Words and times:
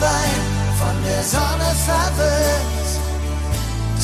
Wein, 0.00 0.40
von 0.78 0.96
der 1.04 1.22
Sonne 1.22 1.70
verwöhnt, 1.86 2.90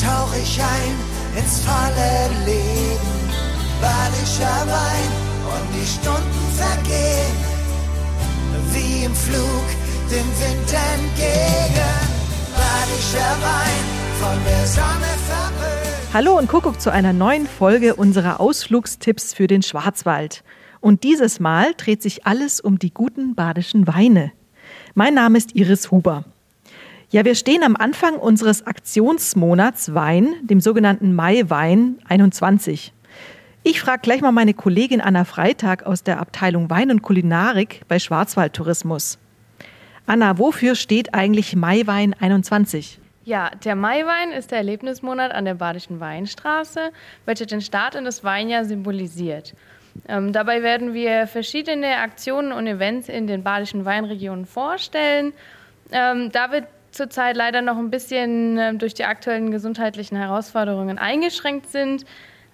tauch 0.01 0.33
ich 0.41 0.61
ein 0.61 0.95
ins 1.37 1.61
volle 1.61 2.29
Leben. 2.45 3.19
Badischer 3.81 4.59
Wein 4.67 5.11
und 5.53 5.65
die 5.73 5.87
Stunden 5.87 6.45
vergehen, 6.57 7.37
wie 8.73 9.05
im 9.05 9.15
Flug 9.15 9.65
dem 10.11 10.27
Wind 10.41 10.73
entgegen. 10.93 11.95
Badischer 12.55 13.35
Wein, 13.41 13.85
von 14.19 14.37
der 14.45 14.65
Sonne 14.67 15.11
verwöhnt. 15.27 16.13
Hallo 16.13 16.37
und 16.37 16.47
Kuckuck 16.47 16.81
zu 16.81 16.91
einer 16.91 17.13
neuen 17.13 17.47
Folge 17.47 17.95
unserer 17.95 18.39
Ausflugstipps 18.39 19.33
für 19.33 19.47
den 19.47 19.61
Schwarzwald. 19.61 20.43
Und 20.81 21.03
dieses 21.03 21.39
Mal 21.39 21.73
dreht 21.77 22.01
sich 22.01 22.25
alles 22.25 22.59
um 22.59 22.79
die 22.79 22.93
guten 22.93 23.35
badischen 23.35 23.87
Weine. 23.87 24.31
Mein 24.99 25.13
Name 25.13 25.37
ist 25.37 25.55
Iris 25.55 25.91
Huber. 25.91 26.25
Ja, 27.09 27.23
wir 27.23 27.33
stehen 27.33 27.63
am 27.63 27.77
Anfang 27.77 28.15
unseres 28.15 28.67
Aktionsmonats 28.67 29.93
Wein, 29.93 30.35
dem 30.41 30.59
sogenannten 30.59 31.15
Maiwein 31.15 31.99
21. 32.09 32.91
Ich 33.63 33.79
frage 33.79 34.01
gleich 34.01 34.19
mal 34.19 34.33
meine 34.33 34.53
Kollegin 34.53 34.99
Anna 34.99 35.23
Freitag 35.23 35.83
aus 35.83 36.03
der 36.03 36.19
Abteilung 36.19 36.69
Wein 36.69 36.91
und 36.91 37.01
Kulinarik 37.01 37.83
bei 37.87 37.97
Schwarzwaldtourismus. 37.97 39.19
Anna, 40.05 40.37
wofür 40.37 40.75
steht 40.75 41.13
eigentlich 41.13 41.55
Maiwein 41.55 42.13
21? 42.19 42.99
Ja, 43.23 43.51
der 43.51 43.77
Maiwein 43.77 44.33
ist 44.33 44.51
der 44.51 44.57
Erlebnismonat 44.57 45.31
an 45.31 45.45
der 45.45 45.53
Badischen 45.53 46.01
Weinstraße, 46.01 46.91
welcher 47.23 47.45
den 47.45 47.61
Start 47.61 47.95
in 47.95 48.03
das 48.03 48.25
Weinjahr 48.25 48.65
symbolisiert. 48.65 49.53
Ähm, 50.07 50.33
dabei 50.33 50.63
werden 50.63 50.93
wir 50.93 51.27
verschiedene 51.27 51.97
Aktionen 51.97 52.51
und 52.51 52.67
Events 52.67 53.09
in 53.09 53.27
den 53.27 53.43
badischen 53.43 53.85
Weinregionen 53.85 54.45
vorstellen. 54.45 55.33
Ähm, 55.91 56.31
da 56.31 56.51
wir 56.51 56.67
zurzeit 56.91 57.35
leider 57.35 57.61
noch 57.61 57.77
ein 57.77 57.89
bisschen 57.89 58.57
äh, 58.57 58.73
durch 58.75 58.93
die 58.93 59.05
aktuellen 59.05 59.51
gesundheitlichen 59.51 60.17
Herausforderungen 60.17 60.97
eingeschränkt 60.97 61.69
sind, 61.69 62.05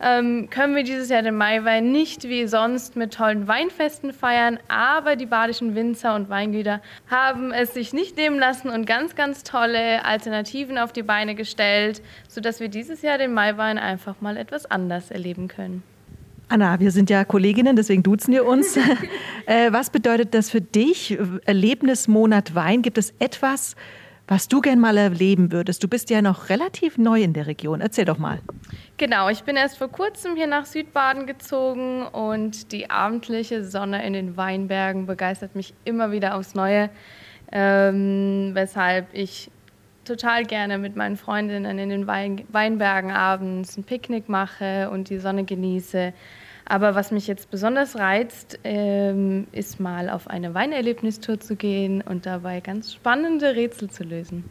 ähm, 0.01 0.49
können 0.49 0.75
wir 0.75 0.83
dieses 0.83 1.09
Jahr 1.09 1.21
den 1.21 1.37
Maiwein 1.37 1.91
nicht 1.91 2.23
wie 2.25 2.47
sonst 2.47 2.97
mit 2.97 3.13
tollen 3.13 3.47
Weinfesten 3.47 4.11
feiern, 4.11 4.59
aber 4.67 5.15
die 5.15 5.25
badischen 5.25 5.73
Winzer 5.73 6.15
und 6.15 6.29
Weingüter 6.29 6.81
haben 7.09 7.53
es 7.53 7.73
sich 7.73 7.93
nicht 7.93 8.17
nehmen 8.17 8.37
lassen 8.37 8.69
und 8.69 8.85
ganz, 8.85 9.15
ganz 9.15 9.43
tolle 9.43 10.03
Alternativen 10.03 10.77
auf 10.77 10.91
die 10.91 11.03
Beine 11.03 11.33
gestellt, 11.33 12.01
sodass 12.27 12.59
wir 12.59 12.67
dieses 12.67 13.01
Jahr 13.03 13.17
den 13.17 13.33
Maiwein 13.33 13.77
einfach 13.77 14.19
mal 14.19 14.35
etwas 14.35 14.69
anders 14.69 15.11
erleben 15.11 15.47
können. 15.47 15.81
Anna, 16.47 16.79
wir 16.79 16.91
sind 16.91 17.09
ja 17.09 17.25
Kolleginnen, 17.25 17.75
deswegen 17.75 18.03
duzen 18.03 18.31
wir 18.31 18.45
uns. 18.45 18.77
äh, 19.45 19.71
was 19.71 19.89
bedeutet 19.89 20.33
das 20.33 20.49
für 20.49 20.61
dich? 20.61 21.17
Erlebnismonat 21.45 22.53
Wein. 22.53 22.83
Gibt 22.83 22.97
es 22.97 23.13
etwas, 23.19 23.75
was 24.27 24.47
du 24.47 24.61
gern 24.61 24.79
mal 24.79 24.97
erleben 24.97 25.51
würdest? 25.51 25.83
Du 25.83 25.87
bist 25.87 26.09
ja 26.09 26.21
noch 26.21 26.49
relativ 26.49 26.97
neu 26.97 27.21
in 27.21 27.33
der 27.33 27.47
Region. 27.47 27.81
Erzähl 27.81 28.05
doch 28.05 28.19
mal. 28.19 28.39
Genau, 28.97 29.29
ich 29.29 29.43
bin 29.43 29.55
erst 29.55 29.77
vor 29.77 29.89
kurzem 29.89 30.35
hier 30.35 30.47
nach 30.47 30.65
Südbaden 30.65 31.25
gezogen 31.25 32.05
und 32.05 32.71
die 32.71 32.89
abendliche 32.89 33.63
Sonne 33.63 34.05
in 34.05 34.13
den 34.13 34.37
Weinbergen 34.37 35.07
begeistert 35.07 35.55
mich 35.55 35.73
immer 35.83 36.11
wieder 36.11 36.35
aufs 36.35 36.53
Neue, 36.53 36.89
ähm, 37.51 38.51
weshalb 38.53 39.07
ich 39.13 39.49
total 40.05 40.45
gerne 40.45 40.77
mit 40.77 40.95
meinen 40.95 41.17
Freundinnen 41.17 41.77
in 41.77 41.89
den 41.89 42.07
Wein 42.07 42.45
Weinbergen 42.49 43.11
abends 43.11 43.77
ein 43.77 43.83
Picknick 43.83 44.29
mache 44.29 44.89
und 44.89 45.09
die 45.09 45.19
Sonne 45.19 45.43
genieße. 45.43 46.13
Aber 46.65 46.95
was 46.95 47.11
mich 47.11 47.27
jetzt 47.27 47.51
besonders 47.51 47.95
reizt, 47.97 48.59
ähm, 48.63 49.47
ist 49.51 49.79
mal 49.79 50.09
auf 50.09 50.27
eine 50.27 50.53
Weinerlebnistour 50.53 51.39
zu 51.39 51.55
gehen 51.55 52.01
und 52.01 52.25
dabei 52.25 52.59
ganz 52.59 52.93
spannende 52.93 53.55
Rätsel 53.55 53.89
zu 53.89 54.03
lösen. 54.03 54.43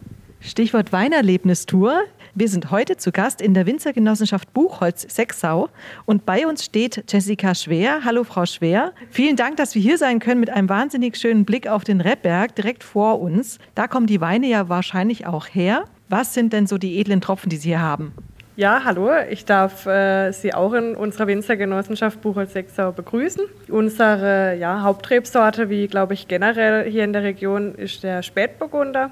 Stichwort 0.45 0.93
Weinerlebnistour. 0.93 2.03
Wir 2.35 2.49
sind 2.49 2.69
heute 2.69 2.97
zu 2.97 3.11
Gast 3.11 3.41
in 3.41 3.55
der 3.55 3.65
Winzergenossenschaft 3.65 4.53
Buchholz 4.53 5.01
Sechsau 5.01 5.69
und 6.05 6.27
bei 6.27 6.45
uns 6.45 6.63
steht 6.63 7.03
Jessica 7.11 7.55
Schwer. 7.55 8.05
Hallo 8.05 8.23
Frau 8.23 8.45
Schwer. 8.45 8.93
Vielen 9.09 9.37
Dank, 9.37 9.57
dass 9.57 9.73
wir 9.73 9.81
hier 9.81 9.97
sein 9.97 10.19
können 10.19 10.39
mit 10.39 10.51
einem 10.51 10.69
wahnsinnig 10.69 11.17
schönen 11.17 11.45
Blick 11.45 11.67
auf 11.67 11.83
den 11.83 11.99
Reppberg 11.99 12.55
direkt 12.55 12.83
vor 12.83 13.21
uns. 13.21 13.57
Da 13.73 13.87
kommen 13.87 14.05
die 14.05 14.21
Weine 14.21 14.45
ja 14.45 14.69
wahrscheinlich 14.69 15.25
auch 15.25 15.47
her. 15.47 15.85
Was 16.09 16.35
sind 16.35 16.53
denn 16.53 16.67
so 16.67 16.77
die 16.77 16.99
edlen 16.99 17.21
Tropfen, 17.21 17.49
die 17.49 17.57
Sie 17.57 17.69
hier 17.69 17.81
haben? 17.81 18.13
Ja, 18.55 18.83
hallo. 18.85 19.09
Ich 19.29 19.45
darf 19.45 19.87
äh, 19.87 20.31
Sie 20.31 20.53
auch 20.53 20.73
in 20.73 20.95
unserer 20.95 21.25
Winzergenossenschaft 21.25 22.21
Buchholz 22.21 22.53
Sechsau 22.53 22.91
begrüßen. 22.91 23.43
Unsere 23.69 24.55
ja, 24.57 24.83
Hauptrebsorte, 24.83 25.69
wie 25.71 25.87
glaube 25.87 26.13
ich 26.13 26.27
generell 26.27 26.89
hier 26.89 27.03
in 27.03 27.13
der 27.13 27.23
Region, 27.23 27.73
ist 27.73 28.03
der 28.03 28.21
Spätburgunder 28.21 29.09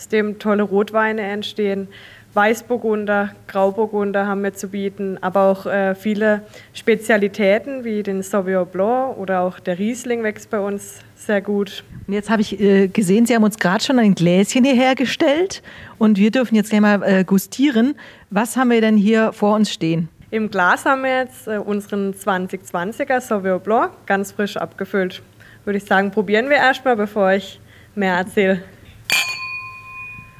aus 0.00 0.08
dem 0.08 0.38
tolle 0.38 0.62
Rotweine 0.62 1.20
entstehen. 1.20 1.86
Weißburgunder, 2.32 3.34
Grauburgunder 3.48 4.26
haben 4.26 4.42
wir 4.42 4.54
zu 4.54 4.68
bieten, 4.68 5.18
aber 5.20 5.42
auch 5.42 5.66
äh, 5.66 5.94
viele 5.94 6.40
Spezialitäten 6.72 7.84
wie 7.84 8.02
den 8.02 8.22
Sauvignon 8.22 8.66
Blanc 8.66 9.18
oder 9.18 9.42
auch 9.42 9.60
der 9.60 9.78
Riesling 9.78 10.22
wächst 10.22 10.48
bei 10.48 10.58
uns 10.58 11.00
sehr 11.16 11.42
gut. 11.42 11.84
Und 12.06 12.14
jetzt 12.14 12.30
habe 12.30 12.40
ich 12.40 12.58
äh, 12.58 12.88
gesehen, 12.88 13.26
Sie 13.26 13.34
haben 13.34 13.42
uns 13.42 13.58
gerade 13.58 13.84
schon 13.84 13.98
ein 13.98 14.14
Gläschen 14.14 14.64
hierher 14.64 14.94
gestellt 14.94 15.62
und 15.98 16.16
wir 16.16 16.30
dürfen 16.30 16.54
jetzt 16.54 16.70
gleich 16.70 16.80
mal 16.80 17.02
äh, 17.02 17.24
gustieren. 17.24 17.94
Was 18.30 18.56
haben 18.56 18.70
wir 18.70 18.80
denn 18.80 18.96
hier 18.96 19.34
vor 19.34 19.54
uns 19.54 19.70
stehen? 19.70 20.08
Im 20.30 20.50
Glas 20.50 20.86
haben 20.86 21.02
wir 21.02 21.18
jetzt 21.18 21.46
äh, 21.46 21.58
unseren 21.58 22.14
2020er 22.14 23.20
Sauvignon 23.20 23.60
Blanc 23.60 23.92
ganz 24.06 24.32
frisch 24.32 24.56
abgefüllt. 24.56 25.20
Würde 25.66 25.76
ich 25.76 25.84
sagen, 25.84 26.10
probieren 26.10 26.48
wir 26.48 26.56
erstmal, 26.56 26.96
bevor 26.96 27.32
ich 27.32 27.60
mehr 27.94 28.14
erzähle. 28.14 28.62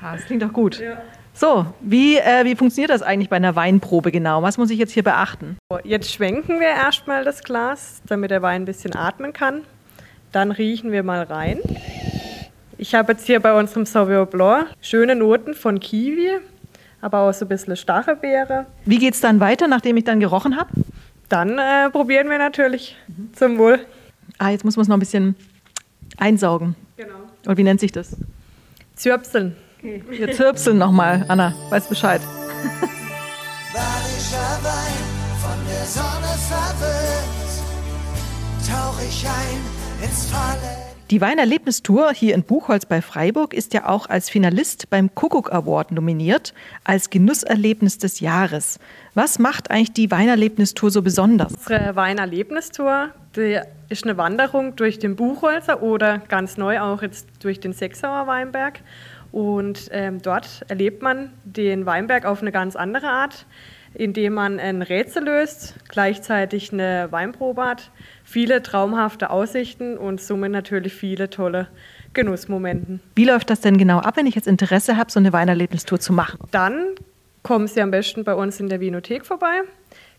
Ah, 0.03 0.17
das 0.17 0.25
klingt 0.25 0.43
doch 0.43 0.53
gut. 0.53 0.81
Ja. 0.81 1.01
So, 1.35 1.67
wie, 1.81 2.17
äh, 2.17 2.45
wie 2.45 2.57
funktioniert 2.57 2.91
das 2.91 3.03
eigentlich 3.03 3.29
bei 3.29 3.37
einer 3.37 3.55
Weinprobe 3.55 4.11
genau? 4.11 4.43
Was 4.43 4.59
muss 4.59 4.71
ich 4.71 4.79
jetzt 4.79 4.93
hier 4.93 5.03
beachten? 5.03 5.57
Jetzt 5.85 6.13
schwenken 6.13 6.61
wir 6.61 6.69
erstmal 6.69 7.25
das 7.25 7.43
Glas, 7.43 8.03
damit 8.07 8.31
der 8.31 8.43
Wein 8.43 8.63
ein 8.63 8.65
bisschen 8.65 8.97
atmen 8.97 9.33
kann. 9.33 9.63
Dann 10.33 10.51
riechen 10.51 10.93
wir 10.93 11.03
mal 11.03 11.23
rein. 11.23 11.59
Ich 12.79 12.95
habe 12.95 13.13
jetzt 13.13 13.27
hier 13.27 13.41
bei 13.41 13.59
unserem 13.59 13.85
Sauvignon 13.85 14.27
Blanc 14.27 14.69
schöne 14.81 15.15
Noten 15.15 15.55
von 15.55 15.81
Kiwi, 15.81 16.39
aber 17.01 17.21
auch 17.21 17.33
so 17.33 17.45
ein 17.45 17.49
bisschen 17.49 17.77
Stachelbeere. 17.77 18.67
Wie 18.85 18.99
geht 18.99 19.15
es 19.15 19.21
dann 19.21 19.41
weiter, 19.41 19.69
nachdem 19.69 19.97
ich 19.97 20.05
dann 20.05 20.21
gerochen 20.21 20.57
habe? 20.57 20.71
Dann 21.29 21.59
äh, 21.59 21.91
probieren 21.91 22.29
wir 22.29 22.39
natürlich 22.39 22.97
mhm. 23.07 23.35
zum 23.35 23.59
Wohl. 23.59 23.81
Ah, 24.39 24.51
jetzt 24.51 24.65
muss 24.65 24.77
man 24.77 24.83
es 24.83 24.89
noch 24.89 24.97
ein 24.97 25.01
bisschen 25.01 25.37
einsaugen. 26.17 26.75
Genau. 26.97 27.15
Und 27.47 27.57
wie 27.57 27.63
nennt 27.63 27.81
sich 27.81 27.93
das? 27.93 28.17
Zirpseln. 28.95 29.57
Okay. 29.81 30.03
Wir 30.11 30.31
zirpseln 30.33 30.77
nochmal, 30.77 31.25
Anna, 31.29 31.55
weiß 31.71 31.89
Bescheid. 31.89 32.21
Badischer 33.73 34.59
Wein 34.63 35.07
von 35.41 35.59
der 35.67 35.87
Sonne 35.87 36.37
verwöhnt, 36.51 37.63
tauch 38.69 39.01
ich 39.09 39.25
ein 39.27 40.05
ins 40.05 40.27
Falle. 40.27 40.77
Die 41.11 41.23
Weinerlebnistour 41.23 42.13
hier 42.13 42.35
in 42.35 42.43
Buchholz 42.43 42.85
bei 42.85 43.01
Freiburg 43.01 43.55
ist 43.55 43.73
ja 43.73 43.89
auch 43.89 44.11
als 44.11 44.29
Finalist 44.29 44.91
beim 44.91 45.15
Kuckuck 45.15 45.51
Award 45.51 45.93
nominiert, 45.93 46.53
als 46.85 47.09
Genusserlebnis 47.09 47.97
des 47.97 48.21
Jahres. 48.21 48.79
Was 49.15 49.39
macht 49.39 49.71
eigentlich 49.71 49.95
die 49.95 50.11
Weinerlebnistour 50.11 50.91
so 50.91 51.01
besonders? 51.01 51.55
Unsere 51.55 51.97
Weinerlebnistour 51.97 53.15
die 53.37 53.61
ist 53.89 54.05
eine 54.05 54.17
Wanderung 54.17 54.75
durch 54.75 54.99
den 54.99 55.15
Buchholzer 55.15 55.83
oder 55.83 56.19
ganz 56.19 56.57
neu 56.57 56.81
auch 56.81 57.01
jetzt 57.01 57.29
durch 57.41 57.61
den 57.61 57.73
Sechsauer 57.73 58.27
Weinberg. 58.27 58.81
Und 59.33 59.89
ähm, 59.93 60.21
dort 60.23 60.65
erlebt 60.69 61.03
man 61.03 61.33
den 61.45 61.87
Weinberg 61.87 62.25
auf 62.25 62.41
eine 62.43 62.53
ganz 62.53 62.77
andere 62.77 63.09
Art, 63.09 63.47
indem 63.95 64.35
man 64.35 64.61
ein 64.61 64.83
Rätsel 64.83 65.25
löst, 65.25 65.75
gleichzeitig 65.89 66.73
eine 66.73 67.09
Weinprobe 67.11 67.63
hat, 67.63 67.91
viele 68.25 68.63
traumhafte 68.63 69.31
Aussichten 69.31 69.97
und 69.97 70.21
somit 70.21 70.53
natürlich 70.53 70.95
viele 70.95 71.31
tolle 71.31 71.69
Genussmomenten. 72.13 73.01
Wie 73.15 73.25
läuft 73.25 73.51
das 73.51 73.61
denn 73.61 73.79
genau 73.79 73.99
ab, 73.99 74.17
wenn 74.17 74.27
ich 74.27 74.35
jetzt 74.35 74.49
Interesse 74.49 74.97
habe, 74.97 75.11
so 75.11 75.21
eine 75.21 75.33
Weinerlebnistour 75.33 76.01
zu 76.01 76.13
machen? 76.13 76.39
Dann 76.51 76.87
kommen 77.43 77.67
Sie 77.67 77.81
am 77.81 77.91
besten 77.91 78.25
bei 78.25 78.35
uns 78.35 78.61
in 78.61 78.69
der 78.69 78.81
Vinothek 78.81 79.25
vorbei 79.25 79.63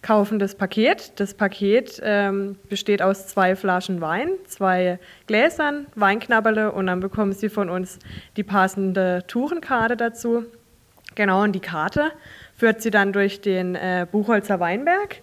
kaufen 0.02 0.40
das 0.40 0.56
Paket. 0.56 1.20
Das 1.20 1.34
Paket 1.34 2.02
ähm, 2.04 2.58
besteht 2.70 3.02
aus 3.02 3.28
zwei 3.28 3.56
Flaschen 3.56 4.02
Wein, 4.02 4.30
zwei 4.48 5.00
Gläsern, 5.28 5.88
Weinknabberle 5.96 6.72
und 6.72 6.88
dann 6.88 7.00
bekommen 7.00 7.34
Sie 7.34 7.50
von 7.50 7.70
uns 7.70 8.00
die 8.38 8.44
passende 8.44 9.24
Tourenkarte 9.28 9.96
dazu. 9.96 10.46
Genau, 11.16 11.44
und 11.44 11.54
die 11.54 11.60
Karte 11.60 12.12
führt 12.56 12.82
Sie 12.82 12.90
dann 12.90 13.14
durch 13.14 13.42
den 13.42 13.76
äh, 13.76 14.08
Buchholzer 14.10 14.60
Weinberg. 14.60 15.18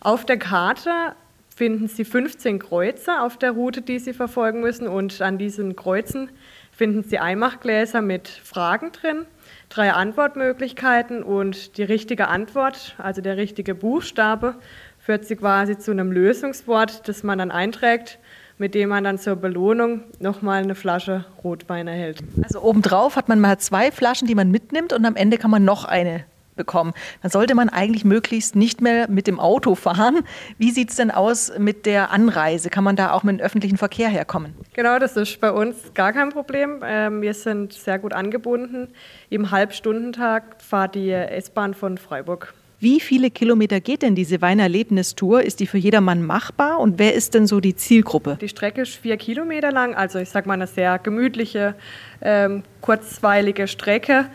Auf 0.00 0.24
der 0.24 0.38
Karte 0.38 1.14
finden 1.54 1.86
Sie 1.86 2.04
15 2.04 2.58
Kreuze 2.58 3.20
auf 3.20 3.38
der 3.38 3.52
Route, 3.52 3.82
die 3.82 3.98
Sie 3.98 4.12
verfolgen 4.12 4.60
müssen 4.60 4.88
und 4.88 5.20
an 5.22 5.38
diesen 5.38 5.76
Kreuzen 5.76 6.30
finden 6.76 7.02
Sie 7.02 7.18
Eimachgläser 7.18 8.00
mit 8.00 8.28
Fragen 8.28 8.92
drin 8.92 9.26
drei 9.68 9.92
Antwortmöglichkeiten 9.92 11.22
und 11.22 11.78
die 11.78 11.82
richtige 11.82 12.28
Antwort, 12.28 12.94
also 12.98 13.20
der 13.20 13.36
richtige 13.36 13.74
Buchstabe, 13.74 14.54
führt 14.98 15.24
sie 15.26 15.36
quasi 15.36 15.76
zu 15.76 15.90
einem 15.90 16.12
Lösungswort, 16.12 17.08
das 17.08 17.22
man 17.24 17.38
dann 17.38 17.50
einträgt 17.50 18.18
mit 18.58 18.74
dem 18.74 18.88
man 18.88 19.04
dann 19.04 19.18
zur 19.18 19.36
Belohnung 19.36 20.02
nochmal 20.20 20.62
eine 20.62 20.74
Flasche 20.74 21.24
Rotwein 21.42 21.88
erhält. 21.88 22.22
Also 22.42 22.62
obendrauf 22.62 23.16
hat 23.16 23.28
man 23.28 23.40
mal 23.40 23.58
zwei 23.58 23.90
Flaschen, 23.90 24.28
die 24.28 24.34
man 24.34 24.50
mitnimmt 24.50 24.92
und 24.92 25.04
am 25.04 25.16
Ende 25.16 25.38
kann 25.38 25.50
man 25.50 25.64
noch 25.64 25.84
eine 25.84 26.24
bekommen. 26.56 26.92
Dann 27.22 27.30
sollte 27.30 27.54
man 27.54 27.68
eigentlich 27.68 28.04
möglichst 28.04 28.56
nicht 28.56 28.80
mehr 28.80 29.08
mit 29.08 29.26
dem 29.26 29.40
Auto 29.40 29.74
fahren. 29.74 30.20
Wie 30.58 30.70
sieht 30.70 30.90
es 30.90 30.96
denn 30.96 31.10
aus 31.10 31.52
mit 31.58 31.86
der 31.86 32.10
Anreise? 32.10 32.70
Kann 32.70 32.84
man 32.84 32.96
da 32.96 33.12
auch 33.12 33.22
mit 33.22 33.38
dem 33.38 33.44
öffentlichen 33.44 33.76
Verkehr 33.76 34.08
herkommen? 34.08 34.54
Genau, 34.74 34.98
das 34.98 35.16
ist 35.16 35.40
bei 35.40 35.50
uns 35.50 35.76
gar 35.94 36.12
kein 36.12 36.30
Problem. 36.30 36.80
Ähm, 36.84 37.22
wir 37.22 37.34
sind 37.34 37.72
sehr 37.72 37.98
gut 37.98 38.12
angebunden. 38.12 38.88
Im 39.30 39.50
Halbstundentag 39.50 40.62
fahrt 40.62 40.94
die 40.94 41.10
S-Bahn 41.10 41.74
von 41.74 41.98
Freiburg. 41.98 42.54
Wie 42.80 43.00
viele 43.00 43.30
Kilometer 43.30 43.80
geht 43.80 44.02
denn 44.02 44.14
diese 44.14 44.42
Weinerlebnistour? 44.42 45.42
Ist 45.42 45.60
die 45.60 45.66
für 45.66 45.78
jedermann 45.78 46.22
machbar? 46.22 46.80
Und 46.80 46.98
wer 46.98 47.14
ist 47.14 47.32
denn 47.32 47.46
so 47.46 47.60
die 47.60 47.74
Zielgruppe? 47.74 48.36
Die 48.40 48.48
Strecke 48.48 48.82
ist 48.82 48.96
vier 48.96 49.16
Kilometer 49.16 49.72
lang, 49.72 49.94
also 49.94 50.18
ich 50.18 50.28
sage 50.28 50.48
mal 50.48 50.54
eine 50.54 50.66
sehr 50.66 50.98
gemütliche, 50.98 51.76
ähm, 52.20 52.62
kurzweilige 52.82 53.68
Strecke 53.68 54.26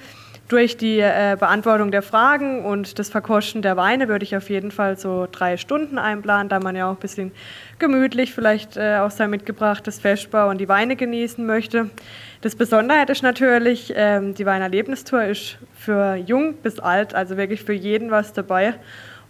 durch 0.50 0.78
die 0.78 1.00
äh, 1.00 1.38
Beantwortung 1.40 1.92
der 1.92 2.02
Fragen 2.02 2.66
und 2.66 2.98
das 2.98 3.10
Verkosten 3.10 3.62
der 3.62 3.78
Weine 3.78 4.08
würde 4.08 4.24
ich 4.24 4.36
auf 4.36 4.50
jeden 4.50 4.72
Fall 4.72 4.98
so 4.98 5.28
drei 5.32 5.58
Stunden 5.58 6.00
einplanen, 6.00 6.50
da 6.50 6.60
man 6.60 6.76
ja 6.76 6.90
auch 6.90 6.96
ein 6.96 7.00
bisschen 7.00 7.32
gemütlich 7.78 8.34
vielleicht 8.34 8.76
äh, 8.76 8.98
auch 8.98 9.12
sein 9.12 9.30
mitgebrachtes 9.30 10.00
Festbau 10.00 10.50
und 10.50 10.58
die 10.58 10.68
Weine 10.68 10.96
genießen 10.96 11.46
möchte. 11.46 11.92
Das 12.42 12.56
Besonderheit 12.56 13.12
ist 13.12 13.22
natürlich, 13.22 13.94
ähm, 13.96 14.34
die 14.34 14.46
Weinerlebnistour 14.46 15.24
ist 15.24 15.60
für 15.78 16.16
jung 16.16 16.56
bis 16.56 16.80
alt, 16.80 17.14
also 17.14 17.38
wirklich 17.38 17.62
für 17.62 17.74
jeden 17.74 18.10
was 18.10 18.34
dabei 18.34 18.74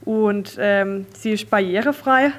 und 0.06 0.56
ähm, 0.58 1.06
sie 1.14 1.34
ist 1.34 1.50
barrierefrei 1.50 2.32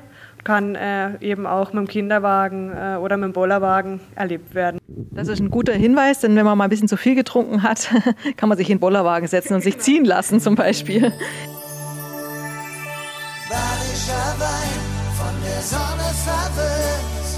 kann 0.44 0.74
äh, 0.74 1.18
eben 1.20 1.46
auch 1.46 1.72
mit 1.72 1.86
dem 1.86 1.88
Kinderwagen 1.88 2.72
äh, 2.72 2.96
oder 2.96 3.16
mit 3.16 3.28
dem 3.28 3.32
Bollerwagen 3.32 4.00
erlebt 4.14 4.54
werden. 4.54 4.78
Das 4.86 5.28
ist 5.28 5.40
ein 5.40 5.50
guter 5.50 5.72
Hinweis, 5.72 6.20
denn 6.20 6.36
wenn 6.36 6.44
man 6.44 6.56
mal 6.56 6.64
ein 6.64 6.70
bisschen 6.70 6.88
zu 6.88 6.96
viel 6.96 7.14
getrunken 7.14 7.62
hat, 7.62 7.90
kann 8.36 8.48
man 8.48 8.58
sich 8.58 8.70
in 8.70 8.76
den 8.76 8.80
Bollerwagen 8.80 9.28
setzen 9.28 9.54
und 9.54 9.62
sich 9.62 9.78
ziehen 9.78 10.04
lassen 10.04 10.40
zum 10.40 10.54
Beispiel. 10.54 11.12
Badischer 13.48 14.34
Wein 14.38 14.80
von 15.18 15.34
der 15.44 15.62
Sonne 15.62 16.10
verwöhnt, 16.24 17.30